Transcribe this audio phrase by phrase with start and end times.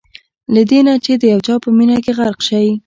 [0.53, 2.67] له دې نه چې د یو چا په مینه کې غرق شئ.